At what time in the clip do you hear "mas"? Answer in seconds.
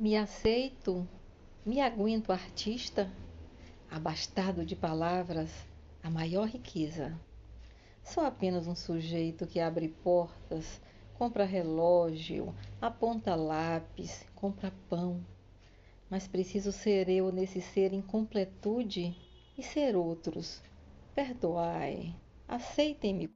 16.08-16.26